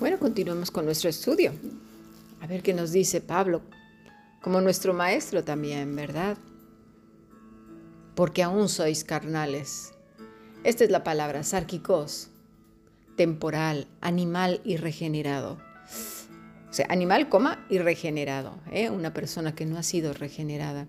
[0.00, 1.52] Bueno, continuemos con nuestro estudio.
[2.40, 3.60] A ver qué nos dice Pablo,
[4.40, 6.38] como nuestro maestro también, ¿verdad?
[8.14, 9.92] Porque aún sois carnales.
[10.64, 12.30] Esta es la palabra, sarquicos,
[13.14, 15.58] temporal, animal y regenerado.
[16.70, 18.58] O sea, animal, coma, y regenerado.
[18.72, 18.88] ¿eh?
[18.88, 20.86] Una persona que no ha sido regenerada.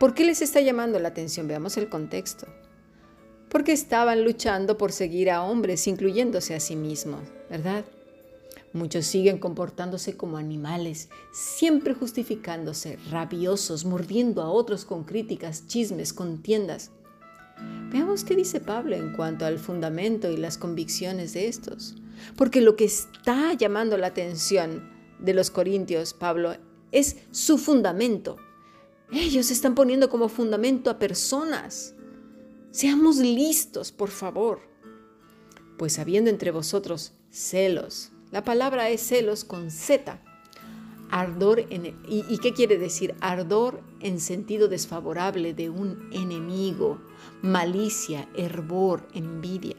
[0.00, 1.46] ¿Por qué les está llamando la atención?
[1.46, 2.48] Veamos el contexto.
[3.50, 7.84] Porque estaban luchando por seguir a hombres, incluyéndose a sí mismos, ¿verdad?
[8.72, 16.90] Muchos siguen comportándose como animales, siempre justificándose, rabiosos, mordiendo a otros con críticas, chismes, contiendas.
[17.90, 21.96] Veamos qué dice Pablo en cuanto al fundamento y las convicciones de estos.
[22.36, 26.54] Porque lo que está llamando la atención de los corintios, Pablo,
[26.92, 28.36] es su fundamento.
[29.10, 31.94] Ellos están poniendo como fundamento a personas.
[32.70, 34.60] Seamos listos, por favor.
[35.78, 40.20] Pues habiendo entre vosotros celos, la palabra es celos con Z.
[41.10, 43.14] Ardor en, y, ¿Y qué quiere decir?
[43.20, 46.98] Ardor en sentido desfavorable de un enemigo,
[47.40, 49.76] malicia, hervor, envidia.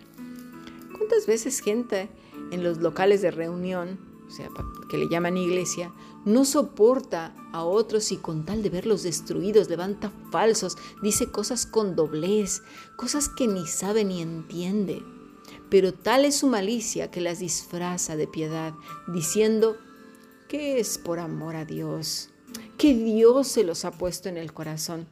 [0.98, 2.10] ¿Cuántas veces gente
[2.52, 4.50] en los locales de reunión, o sea,
[4.90, 5.94] que le llaman iglesia,
[6.26, 11.96] no soporta a otros y con tal de verlos destruidos levanta falsos, dice cosas con
[11.96, 12.64] doblez,
[12.98, 15.04] cosas que ni sabe ni entiende?
[15.70, 18.74] Pero tal es su malicia que las disfraza de piedad,
[19.08, 19.78] diciendo
[20.48, 22.30] que es por amor a Dios,
[22.78, 25.08] que Dios se los ha puesto en el corazón.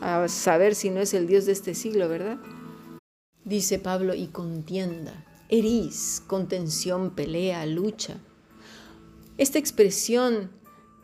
[0.00, 2.38] A saber si no es el Dios de este siglo, ¿verdad?
[3.44, 8.16] Dice Pablo, y contienda, herís, contención, pelea, lucha.
[9.36, 10.50] Esta expresión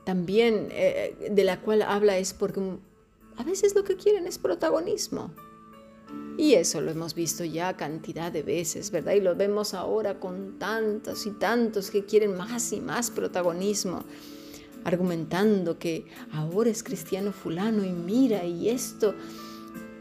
[0.05, 2.61] también eh, de la cual habla es porque
[3.37, 5.35] a veces lo que quieren es protagonismo.
[6.39, 9.15] Y eso lo hemos visto ya cantidad de veces, ¿verdad?
[9.15, 14.05] Y lo vemos ahora con tantos y tantos que quieren más y más protagonismo,
[14.85, 19.15] argumentando que ahora es cristiano fulano y mira y esto,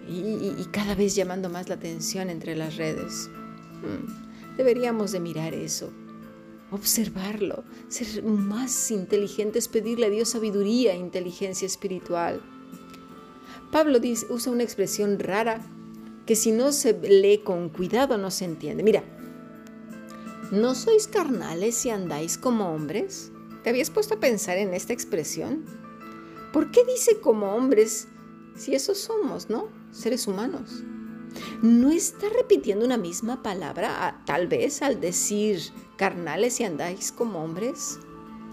[0.07, 3.29] y, cada vez llamando más la atención entre las redes.
[3.81, 5.89] Hmm, deberíamos de mirar eso,
[6.69, 12.41] observarlo, ser más inteligentes, pedirle a Dios sabiduría e inteligencia espiritual.
[13.71, 15.65] Pablo dice, usa una expresión rara
[16.25, 18.83] que si no se lee con cuidado no se entiende.
[18.83, 19.03] Mira,
[20.51, 23.31] ¿no sois carnales si andáis como hombres?
[23.63, 25.65] ¿Te habías puesto a pensar en esta expresión?
[26.51, 28.07] ¿Por qué dice como hombres
[28.55, 29.69] si eso somos, no?
[29.91, 30.83] Seres humanos.
[31.61, 35.59] ¿No está repitiendo una misma palabra, tal vez al decir
[35.97, 37.99] carnales si andáis como hombres?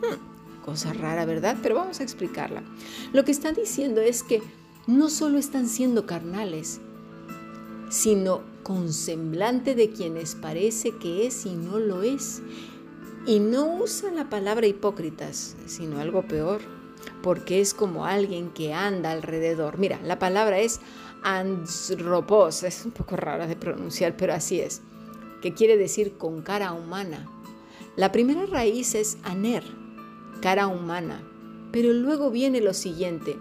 [0.01, 1.57] Hmm, cosa rara, ¿verdad?
[1.63, 2.63] Pero vamos a explicarla.
[3.13, 4.43] Lo que está diciendo es que
[4.87, 6.81] no solo están siendo carnales,
[7.93, 12.41] sino con semblante de quienes parece que es y no lo es.
[13.27, 16.63] Y no usa la palabra hipócritas, sino algo peor,
[17.23, 19.77] porque es como alguien que anda alrededor.
[19.77, 20.81] Mira, la palabra es
[21.23, 24.81] andropos, es un poco rara de pronunciar, pero así es,
[25.43, 27.29] que quiere decir con cara humana.
[27.97, 29.65] La primera raíz es aner,
[30.41, 31.23] cara humana,
[31.73, 33.37] pero luego viene lo siguiente,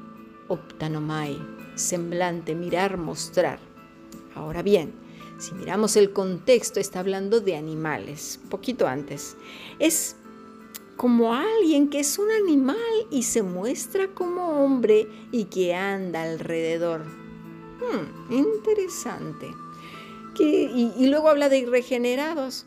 [0.49, 1.39] optanomai,
[1.75, 3.70] semblante, mirar, mostrar.
[4.35, 4.93] Ahora bien,
[5.37, 9.35] si miramos el contexto, está hablando de animales, poquito antes.
[9.79, 10.15] Es
[10.97, 12.77] como alguien que es un animal
[13.09, 17.03] y se muestra como hombre y que anda alrededor.
[17.05, 19.47] Hmm, interesante.
[20.39, 22.65] y, y luego habla de irregenerados.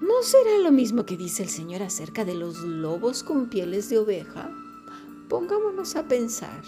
[0.00, 3.98] ¿No será lo mismo que dice el Señor acerca de los lobos con pieles de
[3.98, 4.50] oveja?
[5.28, 6.62] Pongámonos a pensar.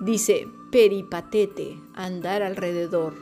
[0.00, 3.14] Dice, peripatete, andar alrededor,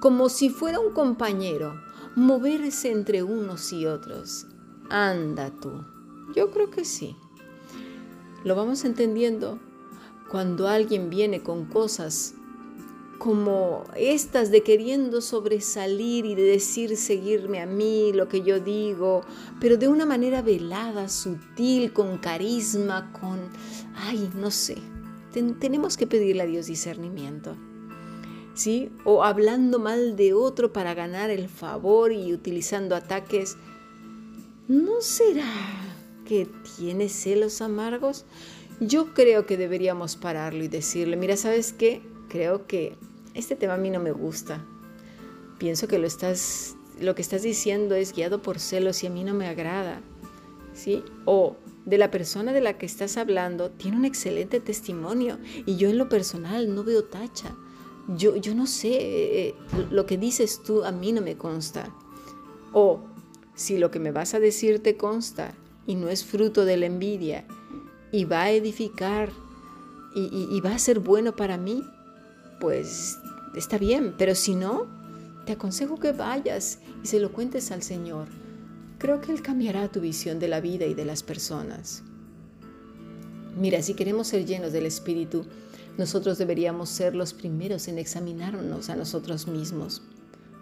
[0.00, 1.74] como si fuera un compañero,
[2.14, 4.46] moverse entre unos y otros.
[4.90, 5.84] Anda tú.
[6.36, 7.16] Yo creo que sí.
[8.44, 9.58] Lo vamos entendiendo
[10.30, 12.34] cuando alguien viene con cosas
[13.18, 19.22] como estas de queriendo sobresalir y de decir seguirme a mí, lo que yo digo,
[19.60, 23.40] pero de una manera velada, sutil, con carisma, con,
[23.94, 24.76] ay, no sé,
[25.42, 27.56] tenemos que pedirle a Dios discernimiento.
[28.54, 28.90] ¿Sí?
[29.04, 33.56] O hablando mal de otro para ganar el favor y utilizando ataques.
[34.68, 35.52] ¿No será
[36.24, 38.24] que tiene celos amargos?
[38.80, 42.00] Yo creo que deberíamos pararlo y decirle, mira, ¿sabes qué?
[42.28, 42.96] Creo que
[43.34, 44.64] este tema a mí no me gusta.
[45.58, 49.24] Pienso que lo, estás, lo que estás diciendo es guiado por celos y a mí
[49.24, 50.00] no me agrada.
[50.74, 51.02] ¿Sí?
[51.24, 55.88] O de la persona de la que estás hablando tiene un excelente testimonio y yo
[55.88, 57.54] en lo personal no veo tacha.
[58.08, 59.54] Yo, yo no sé, eh,
[59.90, 61.94] lo que dices tú a mí no me consta.
[62.72, 63.04] O
[63.54, 65.54] si lo que me vas a decir te consta
[65.86, 67.44] y no es fruto de la envidia
[68.12, 69.30] y va a edificar
[70.16, 71.82] y, va a ser bueno para mí,
[72.60, 73.18] pues
[73.56, 74.86] está bien, pero si no,
[75.44, 78.28] te aconsejo que vayas y se lo cuentes al Señor.
[79.04, 82.02] Creo que Él cambiará tu visión de la vida y de las personas.
[83.54, 85.44] Mira, si queremos ser llenos del Espíritu,
[85.98, 90.00] nosotros deberíamos ser los primeros en examinarnos a nosotros mismos.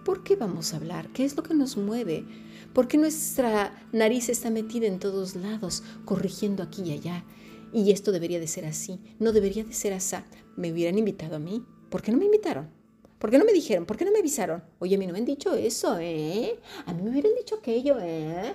[0.04, 1.08] ¿Por qué vamos a hablar?
[1.12, 2.24] ¿Qué es lo que nos mueve?
[2.72, 7.24] ¿Por qué nuestra nariz está metida en todos lados, corrigiendo aquí y allá?
[7.72, 10.16] Y esto debería de ser así, no debería de ser así.
[10.56, 11.64] Me hubieran invitado a mí.
[11.90, 12.81] ¿Por qué no me invitaron?
[13.22, 13.86] ¿Por qué no me dijeron?
[13.86, 14.64] ¿Por qué no me avisaron?
[14.80, 16.58] Oye, a mí no me han dicho eso, ¿eh?
[16.86, 18.52] A mí me hubieran dicho aquello, ¿eh?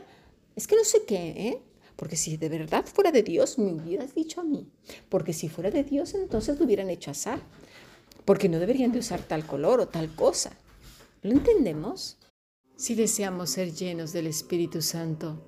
[0.57, 1.61] Es que no sé qué, ¿eh?
[1.95, 4.67] Porque si de verdad fuera de Dios, me hubieras dicho a mí.
[5.07, 7.29] Porque si fuera de Dios, entonces lo hubieran hecho así.
[8.25, 10.51] Porque no deberían de usar tal color o tal cosa.
[11.21, 12.17] ¿Lo entendemos?
[12.75, 15.41] Si deseamos ser llenos del Espíritu Santo,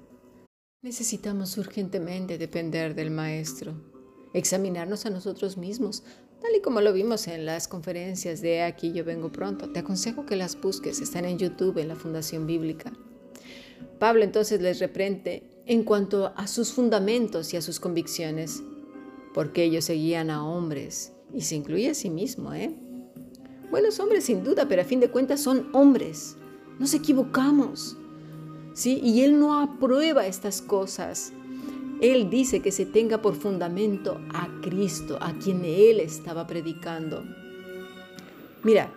[0.82, 3.74] Necesitamos urgentemente depender del Maestro,
[4.34, 6.04] examinarnos a nosotros mismos,
[6.42, 9.70] tal y como lo vimos en las conferencias de Aquí yo vengo pronto.
[9.70, 12.92] Te aconsejo que las busques, están en YouTube, en la Fundación Bíblica.
[14.00, 18.64] Pablo entonces les reprende en cuanto a sus fundamentos y a sus convicciones,
[19.34, 22.76] porque ellos seguían a hombres, y se incluye a sí mismo, ¿eh?
[23.70, 26.36] Buenos hombres sin duda, pero a fin de cuentas son hombres.
[26.80, 27.98] Nos equivocamos.
[28.84, 31.34] Y Él no aprueba estas cosas.
[32.02, 37.26] Él dice que se tenga por fundamento a Cristo, a quien Él estaba predicando.
[38.64, 38.94] Mira,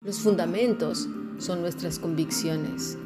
[0.00, 1.06] los fundamentos
[1.38, 2.96] son nuestras convicciones,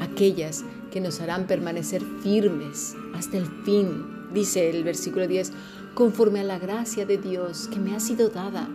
[0.00, 4.06] aquellas que nos harán permanecer firmes hasta el fin.
[4.32, 5.52] Dice el versículo 10,
[5.94, 8.68] conforme a la gracia de Dios que me ha sido dada.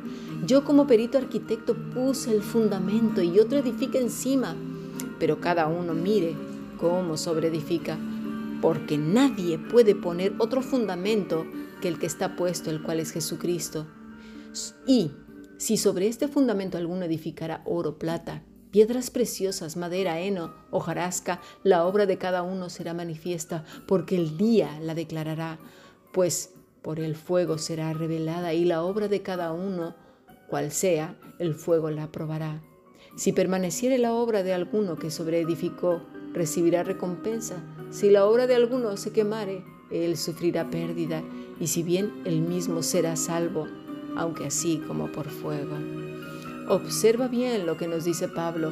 [0.45, 4.56] Yo como perito arquitecto puse el fundamento y otro edifica encima,
[5.18, 6.36] pero cada uno mire
[6.80, 7.97] cómo sobreedifica,
[8.61, 11.45] porque nadie puede poner otro fundamento
[11.81, 13.88] que el que está puesto, el cual es Jesucristo.
[14.85, 15.11] Y
[15.57, 22.06] si sobre este fundamento alguno edificara oro, plata, piedras preciosas, madera, heno, hojarasca, la obra
[22.06, 25.59] de cada uno será manifiesta, porque el día la declarará,
[26.13, 29.95] pues por el fuego será revelada y la obra de cada uno,
[30.47, 32.62] cual sea, el fuego la aprobará.
[33.15, 36.03] Si permaneciere la obra de alguno que sobreedificó,
[36.33, 37.62] recibirá recompensa.
[37.91, 41.24] Si la obra de alguno se quemare, él sufrirá pérdida,
[41.59, 43.68] y si bien él mismo será salvo,
[44.15, 45.75] aunque así como por fuego.
[46.68, 48.71] Observa bien lo que nos dice Pablo.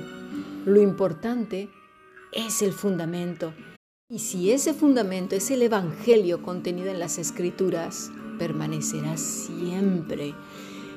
[0.65, 1.69] Lo importante
[2.31, 3.53] es el fundamento.
[4.09, 10.35] Y si ese fundamento es el Evangelio contenido en las Escrituras, permanecerá siempre.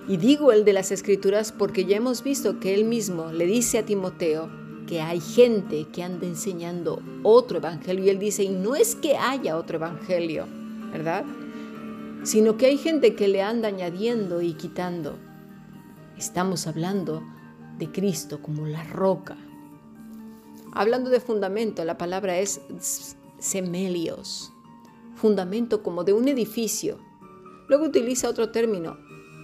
[0.06, 3.78] Y digo el de las Escrituras porque ya hemos visto que él mismo le dice
[3.78, 4.50] a Timoteo,
[4.90, 9.16] que hay gente que anda enseñando otro evangelio y él dice, y no es que
[9.16, 10.48] haya otro evangelio,
[10.90, 11.24] ¿verdad?
[12.24, 15.16] Sino que hay gente que le anda añadiendo y quitando.
[16.18, 17.22] Estamos hablando
[17.78, 19.36] de Cristo como la roca.
[20.72, 22.60] Hablando de fundamento, la palabra es
[23.38, 24.52] semelios,
[25.14, 26.98] fundamento como de un edificio.
[27.68, 28.98] Luego utiliza otro término,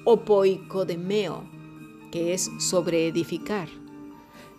[0.07, 1.49] opoicodemeo,
[2.11, 3.69] que es sobre edificar.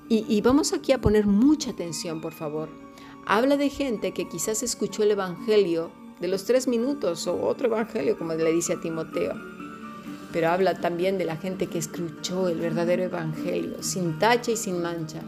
[0.10, 2.70] Y, vamos aquí a poner mucha atención, por favor.
[3.26, 8.18] Habla de gente que quizás escuchó el Evangelio de los tres minutos o otro Evangelio,
[8.18, 9.34] como le dice a Timoteo.
[10.32, 14.82] Pero habla también de la gente que escuchó el verdadero Evangelio, sin tacha y sin
[14.82, 15.22] mancha.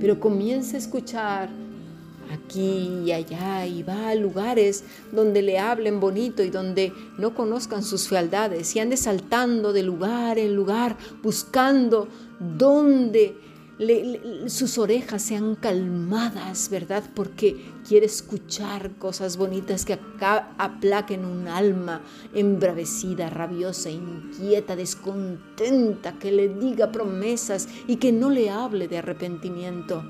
[0.00, 1.50] Pero comienza a escuchar
[2.32, 7.82] aquí y allá y va a lugares donde le hablen bonito y donde no conozcan
[7.82, 12.08] sus fealdades y ande saltando de lugar en lugar buscando
[12.40, 13.36] dónde
[14.46, 17.02] sus orejas sean calmadas, ¿verdad?
[17.14, 22.02] Porque quiere escuchar cosas bonitas que acá aplaquen un alma
[22.34, 30.04] embravecida, rabiosa, inquieta, descontenta, que le diga promesas y que no le hable de arrepentimiento.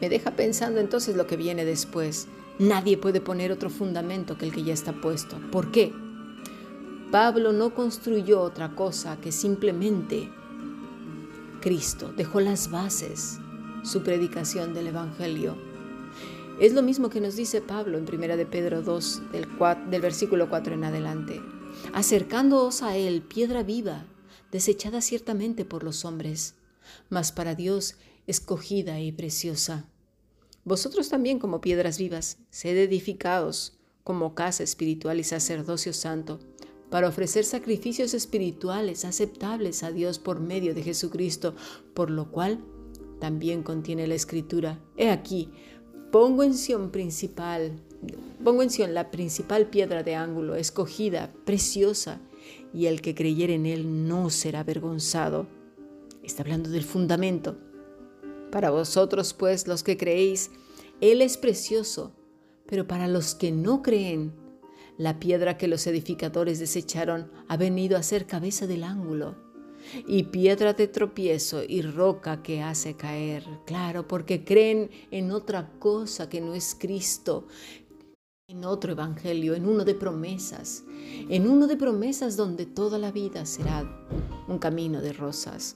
[0.00, 2.28] Me deja pensando entonces lo que viene después.
[2.58, 5.36] Nadie puede poner otro fundamento que el que ya está puesto.
[5.50, 5.92] ¿Por qué?
[7.10, 10.30] Pablo no construyó otra cosa que simplemente
[11.62, 13.38] Cristo, dejó las bases,
[13.84, 15.56] su predicación del Evangelio.
[16.58, 19.46] Es lo mismo que nos dice Pablo en 1 de Pedro 2, del,
[19.88, 21.40] del versículo 4 en adelante.
[21.94, 24.06] Acercándoos a Él, piedra viva,
[24.50, 26.56] desechada ciertamente por los hombres,
[27.10, 27.94] mas para Dios
[28.26, 29.86] escogida y preciosa.
[30.64, 36.40] Vosotros también como piedras vivas, sed edificados como casa espiritual y sacerdocio santo
[36.92, 41.54] para ofrecer sacrificios espirituales aceptables a Dios por medio de Jesucristo,
[41.94, 42.62] por lo cual
[43.18, 44.78] también contiene la escritura.
[44.98, 45.48] He aquí,
[46.10, 47.72] pongo en Sion principal,
[48.44, 52.20] pongo en Sion la principal piedra de ángulo, escogida, preciosa,
[52.74, 55.46] y el que creyere en él no será avergonzado.
[56.22, 57.56] Está hablando del fundamento.
[58.50, 60.50] Para vosotros, pues, los que creéis,
[61.00, 62.12] él es precioso,
[62.66, 64.41] pero para los que no creen,
[65.02, 69.34] la piedra que los edificadores desecharon ha venido a ser cabeza del ángulo
[70.06, 73.44] y piedra de tropiezo y roca que hace caer.
[73.66, 77.48] Claro, porque creen en otra cosa que no es Cristo,
[78.46, 80.84] en otro evangelio, en uno de promesas,
[81.28, 84.06] en uno de promesas donde toda la vida será
[84.46, 85.74] un camino de rosas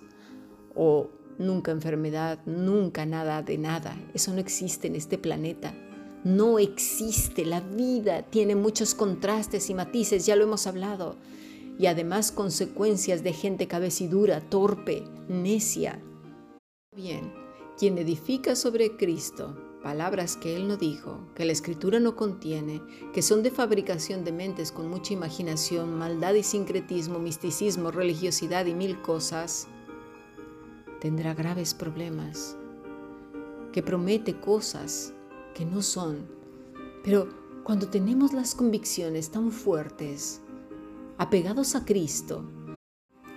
[0.76, 3.96] o nunca enfermedad, nunca nada de nada.
[4.14, 5.74] Eso no existe en este planeta.
[6.26, 7.44] No existe.
[7.44, 11.14] La vida tiene muchos contrastes y matices, ya lo hemos hablado
[11.78, 16.02] y además consecuencias de gente cabecidura, torpe, necia.
[16.96, 17.32] Bien,
[17.78, 22.82] quien edifica sobre Cristo palabras que Él no dijo, que la Escritura no contiene,
[23.14, 28.74] que son de fabricación de mentes con mucha imaginación, maldad y sincretismo, misticismo, religiosidad y
[28.74, 29.68] mil cosas,
[31.00, 32.56] tendrá graves problemas,
[33.72, 35.12] que promete cosas
[35.56, 36.28] que no son.
[37.02, 37.28] Pero
[37.64, 40.42] cuando tenemos las convicciones tan fuertes,
[41.16, 42.44] apegados a Cristo,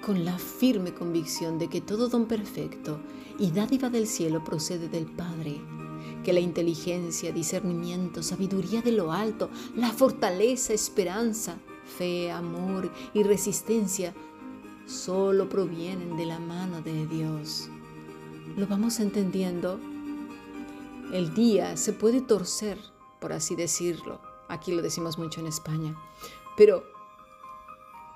[0.05, 2.99] con la firme convicción de que todo don perfecto
[3.37, 5.61] y dádiva del cielo procede del Padre,
[6.23, 14.13] que la inteligencia, discernimiento, sabiduría de lo alto, la fortaleza, esperanza, fe, amor y resistencia
[14.85, 17.69] solo provienen de la mano de Dios.
[18.57, 19.79] ¿Lo vamos entendiendo?
[21.11, 22.77] El día se puede torcer,
[23.19, 24.21] por así decirlo.
[24.47, 25.95] Aquí lo decimos mucho en España.
[26.57, 26.83] Pero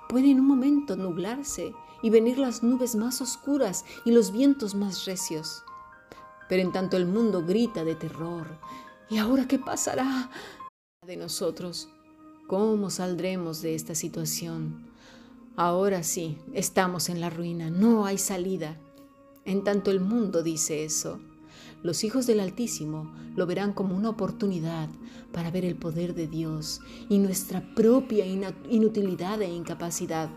[0.08, 5.06] Puede en un momento nublarse y venir las nubes más oscuras y los vientos más
[5.06, 5.64] recios.
[6.48, 8.58] Pero en tanto el mundo grita de terror.
[9.08, 10.30] ¿Y ahora qué pasará
[11.06, 11.88] de nosotros?
[12.46, 14.86] ¿Cómo saldremos de esta situación?
[15.56, 18.78] Ahora sí, estamos en la ruina, no hay salida.
[19.44, 21.18] En tanto el mundo dice eso.
[21.84, 24.88] Los hijos del Altísimo lo verán como una oportunidad
[25.34, 30.30] para ver el poder de Dios y nuestra propia inutilidad e incapacidad,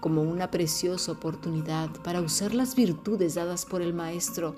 [0.00, 4.54] como una preciosa oportunidad para usar las virtudes dadas por el Maestro,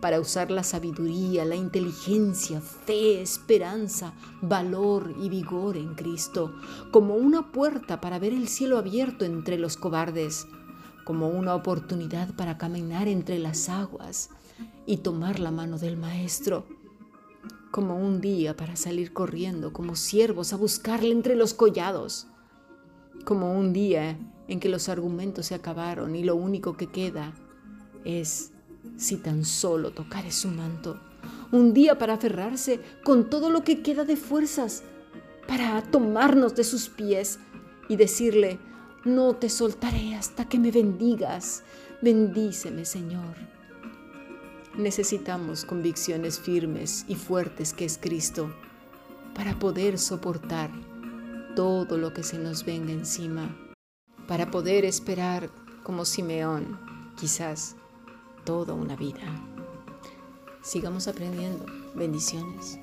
[0.00, 6.56] para usar la sabiduría, la inteligencia, fe, esperanza, valor y vigor en Cristo,
[6.90, 10.48] como una puerta para ver el cielo abierto entre los cobardes,
[11.04, 14.30] como una oportunidad para caminar entre las aguas,
[14.86, 16.66] y tomar la mano del Maestro,
[17.70, 22.26] como un día para salir corriendo como siervos a buscarle entre los collados,
[23.24, 24.18] como un día
[24.48, 27.32] en que los argumentos se acabaron y lo único que queda
[28.04, 28.52] es
[28.96, 31.00] si tan solo tocar su manto,
[31.52, 34.82] un día para aferrarse con todo lo que queda de fuerzas,
[35.46, 37.38] para tomarnos de sus pies
[37.88, 38.58] y decirle,
[39.04, 41.62] no te soltaré hasta que me bendigas,
[42.00, 43.36] bendíceme Señor.
[44.76, 48.54] Necesitamos convicciones firmes y fuertes que es Cristo
[49.34, 50.70] para poder soportar
[51.54, 53.54] todo lo que se nos venga encima,
[54.26, 55.50] para poder esperar
[55.82, 56.80] como Simeón,
[57.16, 57.76] quizás
[58.44, 59.20] toda una vida.
[60.62, 61.66] Sigamos aprendiendo.
[61.94, 62.78] Bendiciones.